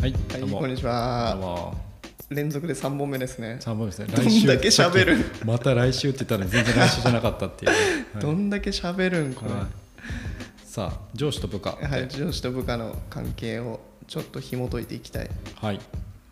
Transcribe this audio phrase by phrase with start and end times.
[0.00, 1.36] はい、はい、こんにちは。
[1.40, 1.76] も
[2.30, 3.56] 連続で3本目ですね。
[3.58, 4.06] 三本ですね。
[4.06, 7.70] どんだけ喋る また来週って言ったら全然来週じゃなかったっていう。
[8.14, 9.52] はいどんだけ喋るんこれ。
[9.52, 9.66] はい
[10.64, 15.30] さあ上司と部下ではい、上司と部下の関係をちょっと紐解いていきたい。
[15.56, 15.80] はい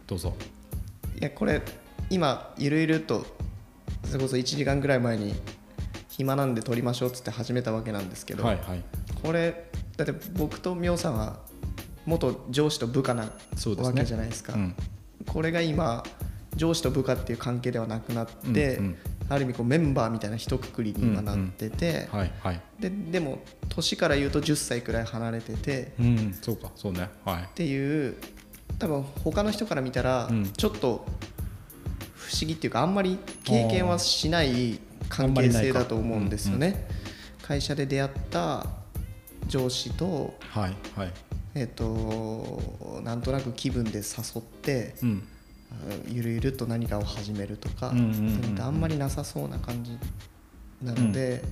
[0.07, 0.37] どうぞ。
[1.21, 1.61] いや、これ、
[2.09, 3.27] 今、ゆるゆると、
[4.05, 5.35] それこそ1時間ぐらい前に、
[6.09, 8.83] 暇なんで撮りましょうっつって始めたわけなんですけど、はいはい
[9.23, 9.65] これ、
[9.97, 11.41] だって僕とみょうさんは、
[12.07, 14.55] 元上司と部下なわけじゃないですか。
[14.55, 14.75] うん。
[15.27, 16.05] これが今、
[16.55, 18.97] 上司と部下っていう関係ではなくなって、うんうん。
[19.29, 22.61] ある意味こうメンバーみたいな一括りに今なってて、はいはい。
[22.79, 27.11] ででも年から言うと10歳くらい離れててうんそうかそうね。
[27.25, 27.43] はい。
[27.43, 28.15] っていう
[28.79, 30.47] 多分他の人から見たらうん。
[30.53, 31.05] ちょっと
[32.15, 36.89] 不思議っていうかあんまり経験はしない関係性だと思うんですよね。
[37.43, 38.67] 会社で出会った
[39.47, 41.13] 上司と,、はいはい。
[41.57, 45.29] えっとなんとなく気分で誘ってうん。
[45.73, 45.75] あ
[46.07, 48.03] ゆるゆると何かを始めるとか、うんう
[48.55, 49.99] んあんまりなさそうな感じ
[50.81, 51.43] なので、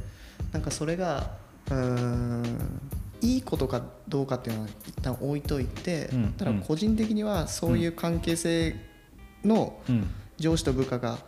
[0.53, 1.33] なんかそれが
[1.69, 2.81] うーん
[3.21, 6.33] いいことかどうかっていうのは一旦置いといて、うん。
[6.35, 8.77] ただ個人的にはそういう関係性
[9.45, 10.07] のうん。
[10.37, 11.19] 上司と部下が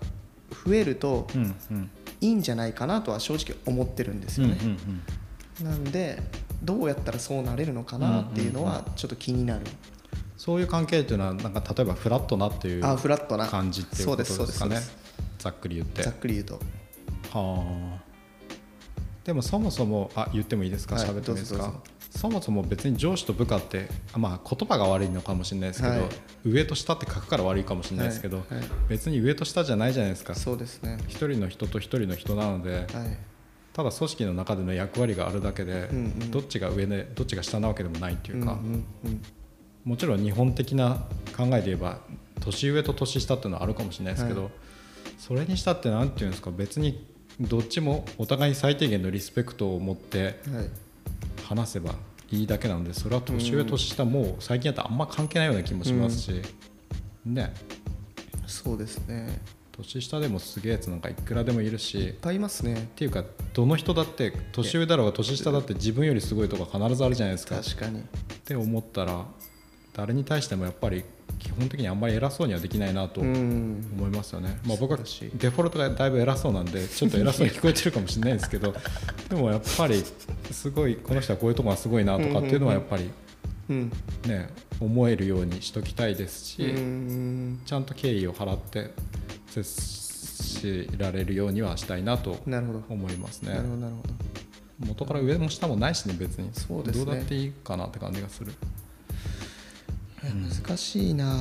[0.64, 1.54] 増えるとうん。
[1.72, 1.90] うん。
[2.20, 4.58] いいんじゃないかなとは正直思ってるんですよね。
[4.60, 5.02] うんうん
[5.60, 5.70] うん。
[5.70, 6.22] なんで
[6.62, 9.64] どうやったらそうなれるのかなっていうのはちょっと気になる。
[10.36, 13.46] そういう関係っていうのはなんか例えばフラットなっていうあフラットな。
[13.46, 14.78] 感じっていうことですそうですかね
[15.38, 16.02] ざっくり言って。
[16.02, 16.54] ざっくり言うと。
[16.54, 18.02] はあ。
[19.24, 20.96] でもそもそもあ言ってもいいですか？
[20.96, 21.72] はい喋ってもいいですか？
[22.10, 26.08] そもそも別に上司と部下ってあまあ言葉が悪いのかもしれないですけど、はい。
[26.44, 28.64] 上と下って書くから悪いかもしれないですけど、はいはい。
[28.88, 30.34] 別に上と下じゃないじゃないですか。
[30.34, 30.98] そうですね。
[31.08, 32.86] 一人の人と一人の人なのではい。
[33.76, 36.30] ただ組織の中での役割があるだけで、うんうん。
[36.30, 39.22] どっちが上でどっちが下なわけでもないっていうか、うんうんうん
[39.84, 41.04] もちろん日本的な
[41.36, 42.00] 考えで言えば
[42.40, 44.50] 年上と年下っていうのはあるかもしれないですけど、はい。
[45.16, 47.06] それにしたって何て言うんですか別に
[47.38, 50.70] どっちもお互いに最低限のリスペクトを持ってはい。
[51.44, 51.94] 話せば
[52.32, 56.42] いいだけなのでそれは年上年下もう最近だとあんま関係ないような気もしますし、
[57.24, 57.54] ね。
[58.46, 59.40] そうですね
[59.76, 62.74] 年下でもすげえやつなんかいくらでもいるしいっぱいいますね。
[62.74, 67.56] っていうかどの人だって年上だろうが年下だって自分よりすごいとか必ずあるじゃないですか。
[67.56, 68.00] 確かに。
[68.00, 68.02] っ
[68.44, 69.26] て思ったら
[69.92, 71.04] 誰に対してもやっぱり
[71.38, 78.74] 基本的にあんまり偉そうにはできないなとうん思いますよね、まあ、僕はデフォルトがだいぶ偉そうなんでちょっと偉そうに聞こえてるかもしれないですけど
[79.30, 80.02] でもやっぱり
[80.50, 83.10] すごいこの人はこういうとこがすごいなとかっていうのはやっぱり
[83.68, 83.92] うん。
[84.26, 84.48] ね
[84.78, 87.60] 思えるようにしときたいですし、うん。
[87.64, 88.90] ちゃんと敬意を払って
[89.64, 90.06] 接
[90.36, 92.38] しられるようにはしたいなと
[92.88, 93.54] 思いますね。
[93.54, 94.14] なるほどなるほど。
[94.86, 96.50] 元から上も下もないしね別に。
[96.52, 97.04] そうですね。
[97.04, 98.52] どうだっていいかなって感じがする。
[100.22, 101.36] 難しいな。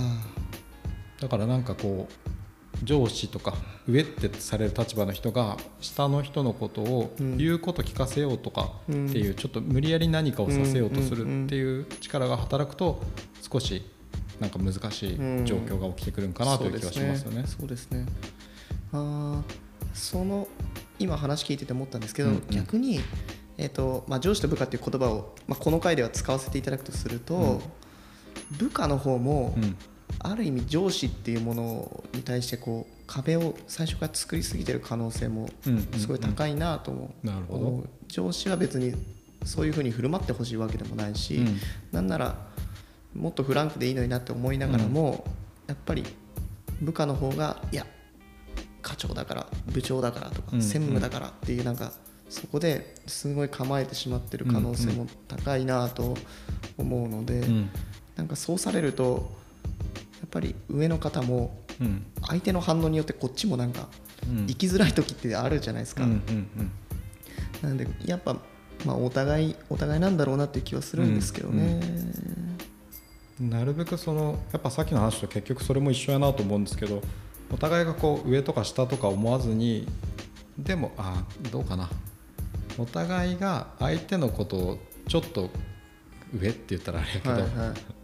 [1.19, 3.53] だからなんかこう上司とか
[3.87, 7.37] 上ってされる立場の人が下の人のことをうん。
[7.37, 13.01] 言うこと聞かせようとかってうんいうちょっと無理やり何かをさせようとすうんうんうんるっていう力が働くと
[13.51, 13.83] 少し
[14.39, 17.45] なんか難しい状況が起きてくるんかなという気はしますよね。
[17.47, 18.05] そうですね。
[18.91, 20.47] あーその
[20.99, 22.41] 今話聞いてて思ったんですけど、うんうん。
[22.49, 22.99] 逆に、
[23.57, 28.57] えーとまあ、上司と部下っていう言葉を、まあ、この回では使わせていただくとすると、うん。
[28.57, 29.75] 部下の方も、うん。
[30.19, 35.99] ある意味上司っていうものに対してこう壁を最初から作りすぎてる可能性もうんうんうん。
[35.99, 37.83] すごい高いなと思う,、なるほど。
[38.07, 38.93] 上司は別に
[39.43, 41.59] そういうふうに振る舞ってほしいわけでもないし、うん。
[41.91, 42.35] なんなら
[43.15, 45.25] もっとフランクでいいのになって思いながらも、
[45.67, 46.03] やっぱり
[46.81, 47.85] 部下の方がいや
[48.81, 50.61] 課長だから部長だからとか、うん。
[50.61, 51.91] 専務だからっていうなんか
[52.29, 56.15] そこですごい構えてしまってる可能性も高いなと
[56.77, 57.69] 思うので、うん。
[58.15, 59.31] なんかそうされると
[60.21, 62.05] やっぱり上の方もうん。
[62.27, 63.87] 相手の反応によってこっちもなんか
[64.27, 64.47] うん。
[64.47, 66.71] 生きづらい時ってあるじゃないですか、うんうん
[67.61, 68.35] なのでやっぱ、
[68.85, 72.44] まあ、お互いお互いなんだろうなっていう気はするんですけどね、うん
[73.39, 77.01] なるべくそのやっぱさっきの話と結局それも一緒やなと思うんですけど
[77.51, 79.87] お互いがこう上とか下とか思わずに
[80.57, 81.89] でもあどうかな。
[82.77, 85.49] お互いが相手のことをちょっと
[86.37, 87.51] 上って言ったらあれやけど、はいはい。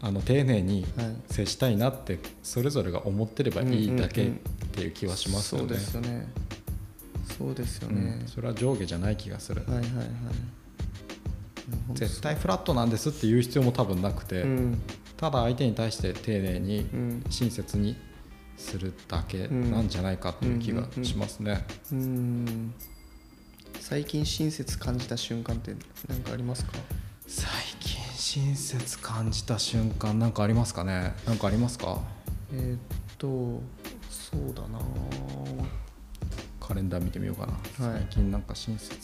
[0.01, 1.15] あの丁寧にはい。
[1.29, 4.31] 接したいなってそれぞれが思ってればいいだけっ
[4.71, 5.67] ていう気はしますよね。
[5.67, 6.27] そうですよね。
[7.37, 8.19] そうですよね。
[8.21, 10.05] うん、それは上下じゃない気がする、はいはいはい。
[11.93, 14.81] 絶対フラットなんですって言う必要も多分なくて、うん
[15.21, 17.23] ただ相手に対して丁寧にうん。
[17.29, 17.95] 親切に
[18.57, 21.63] するだけなんじゃないかという気がしますね。
[21.91, 22.73] うん。
[23.79, 25.75] 最近親切感じた瞬間って
[26.09, 26.73] 何かありますか？
[27.27, 31.13] 最近親切感じた瞬間なんかありますかね？
[31.27, 32.01] なんかありますか？
[32.51, 32.79] えーっ
[33.17, 33.61] と
[34.09, 34.79] そうだな。
[36.59, 37.53] カレンダー見てみようかな、
[37.87, 37.99] はい。
[37.99, 38.95] 最近なんか親切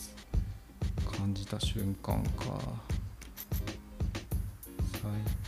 [1.18, 2.60] 感じた瞬間か。
[4.94, 5.02] 最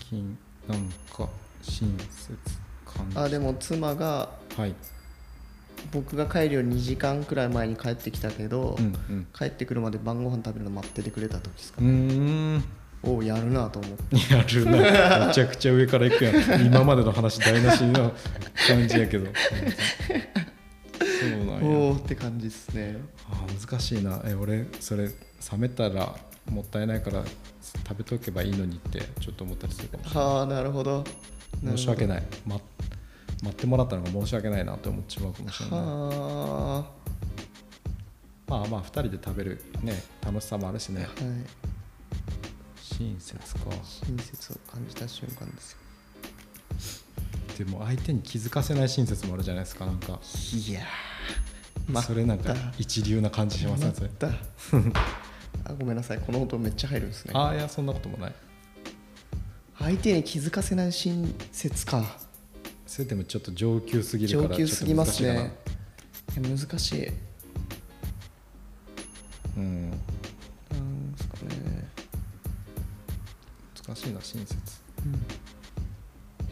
[0.09, 0.37] 近
[0.69, 1.27] なんか
[1.61, 2.37] 親切
[2.85, 3.09] 感。
[3.09, 4.75] じあでも妻がはい。
[5.91, 9.27] 僕が帰るより2時間くらい前に帰ってきたけど、うんうん。
[9.37, 12.63] 帰ってくるまで晩ご飯食べるの待っててくれた時ですかうーん。
[13.01, 14.33] おおやるなと思って。
[14.33, 15.27] やるな。
[15.27, 16.65] めちゃくちゃ上からいくやん。
[16.65, 18.11] 今までの話台無しの
[18.67, 19.27] 感じやけど
[21.19, 21.77] そうなんや。
[21.77, 22.97] おおって感じですね。
[23.29, 24.21] あー難しいな。
[24.25, 25.13] え俺それ冷
[25.57, 26.15] めたら
[26.49, 27.23] もったいないから
[27.87, 30.29] 食べとけばいいのにってちょっと思ったりするかもしれない。
[30.29, 31.03] はあなるほど。
[31.63, 32.07] 申し訳い。
[32.07, 32.59] ない、ま、
[33.43, 35.79] 待ってもらったのが申し訳ないなって思っちまうかもしれない。
[35.79, 36.85] は
[38.47, 41.05] まあまあ2人で食べるね楽しさもあるしね。
[41.05, 41.33] あはい。
[42.81, 43.61] 親切か。
[44.05, 45.77] 親切を感じた瞬間ですよ。
[47.57, 50.19] でも相手に気づかせない親切もあるじゃないですかなんか。
[50.53, 51.08] いやー
[52.05, 54.09] それなんか一流な感じしませんそれ。
[54.09, 54.27] た。
[55.65, 56.19] あごめんなさい。
[56.19, 57.31] この音めっちゃ入るんですね。
[57.35, 58.35] ああいやそんなこともない。
[59.79, 62.03] 相手に気づかせない親切か
[62.85, 65.53] それでもちょっと上級すぎるから上級すぎますね。
[66.35, 67.07] 難しい
[69.57, 69.89] うん。
[69.89, 69.95] な
[70.77, 71.89] んですかね、
[73.85, 74.55] 難しいな親切。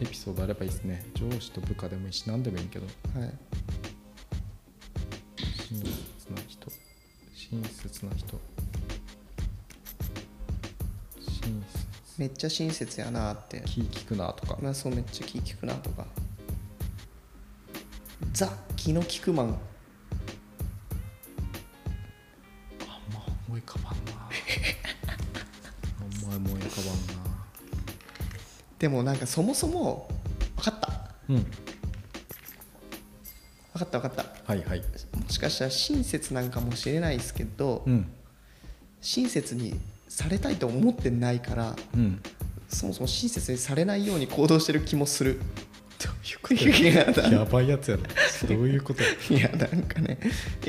[0.00, 1.04] エピソードあればいいですね。
[1.14, 2.86] 上司と部下でもいいし何でもいいけど。
[3.18, 3.57] はい
[5.70, 5.84] 親切
[6.30, 6.72] な人。
[7.34, 8.40] 親切な人。
[11.20, 11.62] 親
[12.16, 13.62] めっちゃ親切やなって。
[13.66, 14.56] 切気聞くなとか。
[14.62, 16.06] まあそうめっちゃ気利くなとか。
[18.32, 19.46] ザ気の利くマン。
[19.46, 19.56] あん
[23.12, 24.12] ま思い浮かばんな。
[26.34, 27.36] あんま思い浮かばんな。
[28.78, 30.08] でもなんかそもそも
[30.56, 31.14] 分かった。
[31.28, 31.67] うん
[33.78, 34.52] 分かった分かった。
[34.52, 34.80] はいはい。
[34.80, 38.10] もしかしたら親切なんかもしれないですけど、うん。
[39.00, 39.78] 親切に
[40.08, 42.20] されたいと思ってないからうん。
[42.68, 45.40] そもそも親切にされないように行動してる気もする。
[46.00, 46.48] どういうこ
[47.12, 48.04] と いやばいやつやろ
[48.48, 49.02] どういうこと
[49.34, 50.18] いやなんかね。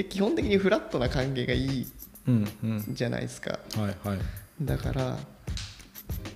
[0.09, 1.87] 基本的にフラットな関係がいい
[2.27, 2.85] うんうん。
[2.93, 3.59] じゃないですか。
[3.75, 4.19] はいはい。
[4.61, 5.17] だから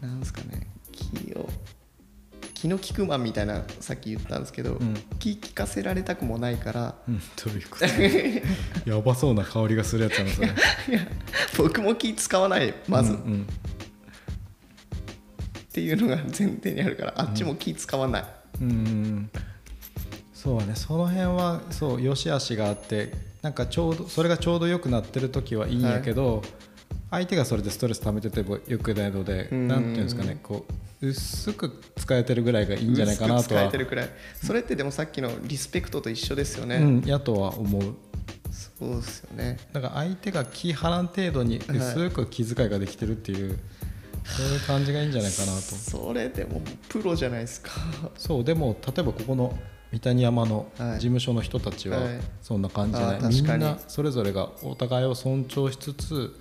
[0.02, 0.68] なんですかね。
[0.92, 1.50] 気を
[2.64, 4.94] 気の利くマンみたいなさっき言ったんですけど、うん。
[5.20, 7.20] 気利かせられたくもないからうん。
[7.20, 7.86] どういうこと？
[8.90, 10.48] やばそうな香りがするやつやなそれ。
[10.48, 10.52] い
[10.94, 11.00] や
[11.58, 13.48] 僕も気使わないまず、っうんうん。
[15.74, 18.26] ていうのが前提にあるからあっちも気使わない、
[18.62, 19.30] うん
[20.34, 23.12] そうねその辺はそう良し悪しがあって
[23.42, 26.44] なんかちょうどそれがちょうど良くなってる時はいいんやけど、
[27.14, 29.68] 相手がそれでストレス溜めててもよくないのでうん。
[29.68, 30.66] なんていうんですかねこ
[31.02, 34.10] う薄く使えてるぐらいがいいんじゃないかな薄く使とはえてるくらい。
[34.42, 37.96] それってでもさっきのリスペクトと一緒ですよね、うん、やとは思う。
[38.52, 39.60] そうですよね。
[39.74, 43.60] だから相手が気張らん程度に薄く気遣いができてるっていう、
[44.24, 45.62] そういう感じがいいんじゃないかなと。
[45.62, 47.72] それでもプロじゃないですか。
[48.18, 49.58] そうでも例えばここの
[49.92, 50.94] 三谷山のはい。
[50.94, 52.20] 事務所の人たちははい。
[52.42, 53.42] そんな感じじゃない、あー確かに。
[53.42, 56.36] みんなそれぞれがお互いを尊重しつつ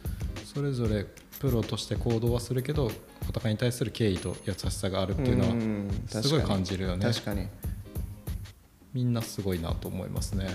[0.53, 1.07] それぞれ
[1.41, 2.91] プロとして行動はするけど
[3.29, 7.07] お互いに対する敬意と優しさがあるっていうのはんすごい感じるよね。
[7.07, 7.49] 確かに。
[8.93, 10.49] みんなすごいなと思いますね。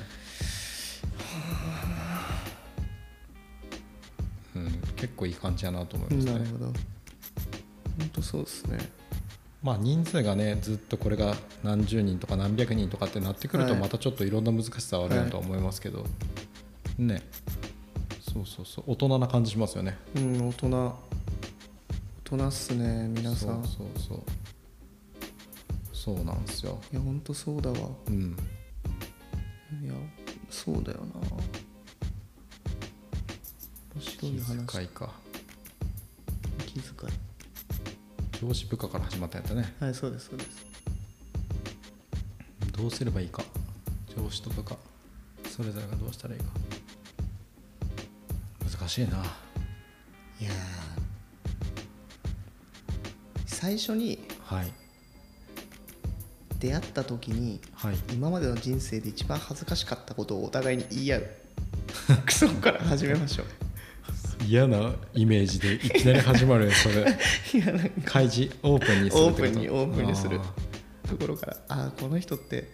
[4.55, 6.33] うん、結構いい感じやなと思いますね。
[6.33, 6.65] なるほど。
[6.65, 6.73] 本
[8.13, 8.77] 当そうですね。
[9.63, 13.81] まあ人数がねずっとこれが何十人とか何百人とかってなってくるとはい。
[13.81, 16.05] またちょっといろんな難しさはあるなとは思いますけど、
[16.99, 17.23] ね
[18.37, 18.83] そうそうそう。
[18.87, 19.97] 大人な感じしますよね。
[20.15, 20.69] うん大人。
[20.69, 23.63] 大人っすね皆さん。
[23.63, 24.23] そうそうそう。
[25.93, 26.79] そうなんですよ。
[26.91, 27.89] いや本当そうだわ。
[28.07, 28.37] うん。
[29.81, 29.93] いや
[30.49, 31.05] そうだよな。
[33.95, 35.13] 面白い気話遣いか。
[36.65, 36.85] 気遣い。
[38.39, 39.73] 上司部下から始まったんやったね。
[39.79, 40.67] はいそうですそうです。
[42.77, 43.43] どうすればいいか。
[44.15, 44.77] 上司と部下。
[45.49, 46.45] それぞれがどうしたらいいか
[48.69, 49.17] 難しいな。
[50.39, 50.51] いや
[53.45, 54.71] 最初にはい。
[56.59, 57.95] 出会った時にはい。
[58.11, 61.27] 今までの人生で一番恥ずかしかったことをお互いに言い合う。
[62.29, 63.45] そこから始めましょう。
[64.45, 66.95] 嫌なイメージでいきなり始まるよそれ。
[67.53, 70.39] いやなんか開示オープンにするオープンにオープンにする。
[70.41, 72.69] あところからああこの人って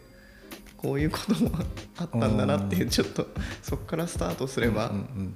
[0.75, 1.51] こういうことも
[1.97, 3.27] あったんだなっていうちょっと
[3.61, 5.35] そこからスタートすれば、うんうん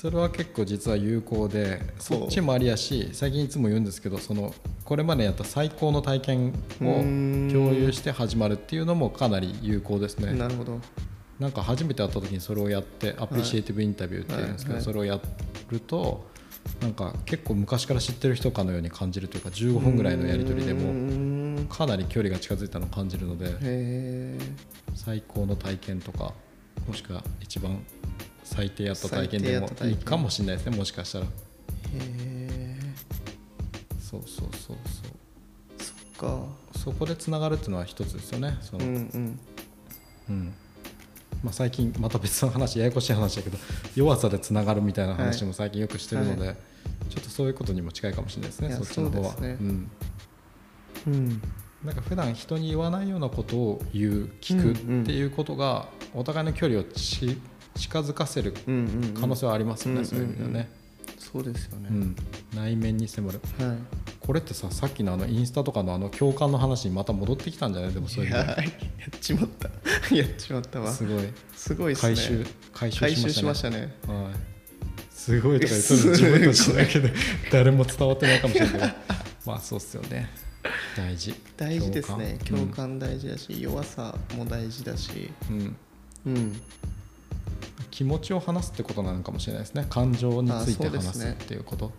[0.00, 7.00] それは結構実は有効でそっちもありやし最近いつも言うんですけどそのこれまでやった最高の体験を
[7.52, 10.34] 共有して始まるっていうのもかなり有効ですね。
[10.34, 10.78] なるほど。
[11.40, 15.20] なんか初めて会った時にそれをやってアプリシエイティブインタビューっていうんですけど、それをや
[15.68, 16.30] ると
[16.80, 21.66] なんか結構昔から知ってる人かのように感じるというか15分ぐらいのやり取りでもん。
[21.68, 24.38] かなり距離が近づいたのを感じるので
[24.94, 26.34] 最高の体験とか
[26.88, 27.84] もしくは一番
[28.42, 31.24] 最低やった体験でもいいかもしれないですねもしかしたら。
[31.26, 31.28] へ
[31.94, 32.76] え
[34.00, 35.06] そうそうそうそっ
[36.16, 36.46] か。
[36.72, 39.40] そうそこでつながるっていうのは一つですよねその、うんうん。
[40.30, 40.54] うん。
[41.42, 43.58] まあ、最近また別の話ややこしい話だけど
[43.94, 46.54] 弱さでつながるみたいな話も最近よくしてるので、は
[47.10, 49.32] ちょっとそういうことにも近いかもしれないですねそっちの方は。
[49.32, 49.52] そうね。
[49.52, 49.90] ん、
[51.06, 51.42] うん。
[51.84, 57.38] なんか普段人に言わないようなことを言う聞くっていうことがお互いの距離をち
[57.74, 59.14] 近づかせるうんうんうん。
[59.14, 60.70] 可能性はありますよね、うんそういう意味ではね、
[61.18, 62.16] そうですよね、うん、
[62.54, 63.40] 内面に迫る。
[63.58, 63.78] はい。
[64.20, 67.94] これってささっきのあのインスタとかのあの共感の話にまた戻ってきたんじゃない？
[67.94, 69.68] でもそういうややっちまった。
[70.14, 70.92] やっちまったわ。
[70.92, 71.24] すごい。
[71.54, 72.00] すごいね。
[72.00, 73.86] 回収回収しましたたね。
[73.86, 74.34] ねはい。
[75.10, 77.12] すごいとか言って自分たちだけで
[77.52, 78.92] 誰も伝わってないかもしれないけど。
[79.46, 80.28] まあそうっすよね。
[80.96, 81.34] 大事。
[81.56, 82.38] 大事ですね。
[82.44, 85.30] 共共感大事だし、弱さも大事だし。
[85.50, 85.76] うん、
[86.26, 86.36] うん。
[86.36, 86.60] うん
[87.90, 89.84] 気持ちを話すってことなのかもしれないですね。
[89.90, 91.90] 感情について話すねっていうこと、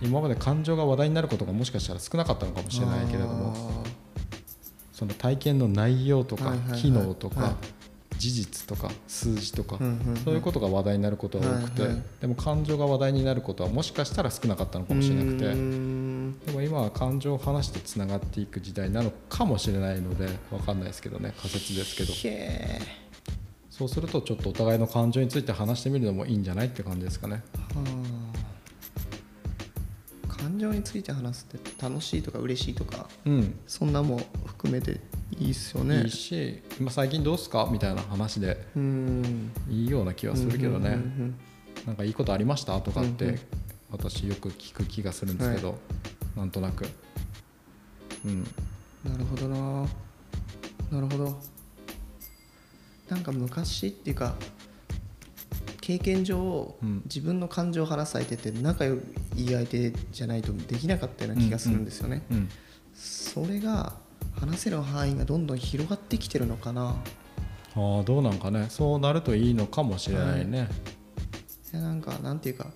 [0.00, 3.84] 今まで感情が話題になることがもしかしたら少なかったのかもしれないけれども
[4.92, 7.54] その体験の内容とか機能とか、はい。
[8.18, 10.16] 事実とか数字とか、うんうんうん。
[10.16, 12.02] そういうことが話題になることが多くて、はいはい。
[12.22, 21.34] でも感情が話題になることはもしかしたら少なかったのかもしれなくてでも今は感情を話してつながっていく時代なのかもしれないので分かんないですけどね。
[21.36, 22.14] 仮説ですけど。
[22.24, 22.80] へ
[23.76, 27.42] そうするとちょっとお互いの感情について話してみるのもいいんじゃないって感じですかね。
[27.74, 27.84] ーは
[30.30, 30.34] あ。
[30.34, 33.58] 感情について話すって楽しいとか嬉しいとかうん。
[33.66, 35.02] そんなも含めて
[35.38, 36.04] いいっすよね。
[36.04, 37.68] いいし、まあ、最近どうすか？
[37.70, 38.56] みたいな話で
[39.68, 40.98] いいような気はするけどね、
[41.84, 42.80] なんかいいことありました？
[42.80, 43.40] とかって、
[43.90, 45.78] 私よく聞く気がするんですけど、
[46.34, 46.86] なんとなく。
[48.24, 48.42] うんうん。
[49.12, 49.86] なるほどな。
[50.92, 51.55] なるほど
[53.08, 54.34] なんか昔っていうか
[55.80, 57.02] 経験上、うん。
[57.04, 59.00] 自分の感情を話す相手って仲良い
[59.36, 62.48] 相手じゃないとできなかったような気がするんですよね、うん
[62.98, 63.92] それが
[64.40, 66.96] 話せる範囲がどんどん広がってきてるのかな。
[67.74, 68.68] ああどうなんかね。
[68.70, 70.68] そうなるといいのかもしれないね、
[71.74, 72.68] いやなんかなんていうか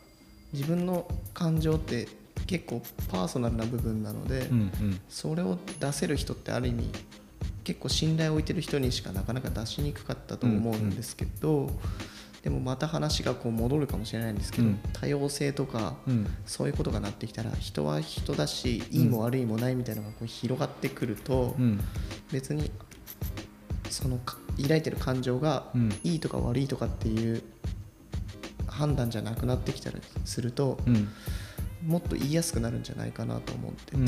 [0.53, 2.07] 自分の感情って
[2.47, 5.01] 結構パーソナルな部分なので、うんうん。
[5.09, 6.91] それを出せる人ってある意味
[7.71, 11.71] 結構信頼を置いてる人にしかなかなか出しにくかったと思うんですけど、
[12.43, 14.81] でもまた話がこう戻るかもしれないんですけど、うん。
[14.93, 16.27] 多様性とか、うん。
[16.47, 21.81] そういうことがなってきたら人は人だしいいも悪いもないみたいなのがこう広がってくると、うん。
[22.33, 22.73] 別に
[23.89, 25.93] そのか抱いてる感情がうん。
[26.03, 27.41] いいとか悪いとかっていう
[28.67, 31.09] 判断じゃなくなってきたりするとうん。
[31.87, 34.01] もっと言いやすくなるんじゃないかなと思ってて。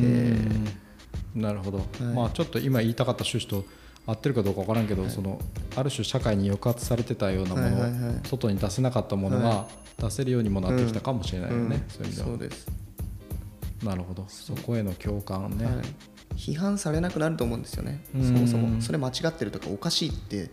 [1.37, 2.03] うんなるほど、い。
[2.03, 3.69] まあちょっと今言いたかった趣旨と
[4.07, 5.11] 合ってるかどうか分からんけど、はい。
[5.11, 5.41] その
[5.77, 8.21] ある種社会に抑圧されてたようなもの、はいはいはい。
[8.27, 11.85] 外に出せなかったものがは出せるようにもなってきたかもしれないよね、うん。
[11.89, 12.29] そういう意味では。
[12.29, 12.67] そうです、
[13.83, 14.25] なるほど。
[14.29, 15.75] そこへの共感ね、はい、
[16.37, 18.05] 批判されなくなると思うんですよね。
[18.15, 18.25] うん。
[18.25, 18.81] そもそも。
[18.81, 20.51] それ間違ってるとかおかしいって、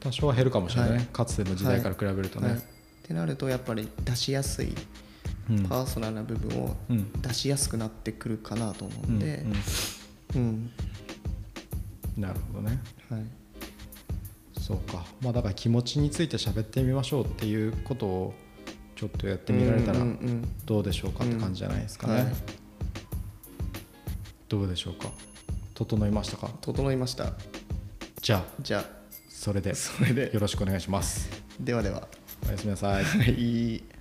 [0.00, 2.58] 多少は減るかもしれないかつての時代から比べるとね、はい。
[2.58, 2.60] っ
[3.02, 4.68] てなるとやっぱり出しやすい。
[4.68, 4.74] うん
[5.68, 7.12] パーソナルな部分をうん。
[7.20, 9.44] 出しやすくなってくるかなと思うんで、
[10.34, 10.70] うんうん。
[12.16, 12.80] なるほどね。
[13.10, 13.22] はい、
[14.60, 15.04] そうか。
[15.20, 18.34] まあだから気持ちについて喋ってみましょうっていうことを
[18.96, 19.98] ちょっとやってみられたら
[20.64, 22.32] どうでしょうかって感じじゃないですかね、はい。
[24.48, 25.10] どうでしょうか？
[25.74, 26.50] 整いましたか？
[26.60, 27.32] 整いました。
[28.22, 28.44] じゃあ。
[28.60, 28.84] じゃあ。
[29.28, 29.74] それで。
[29.74, 30.30] それで。
[30.32, 31.28] よろしくお願いします。
[31.60, 32.08] ではでは。
[32.46, 33.93] おやすみなさい